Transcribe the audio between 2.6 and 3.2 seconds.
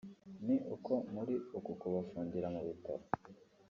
bitaro